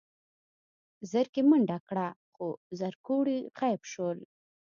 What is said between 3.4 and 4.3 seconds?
غيب شول.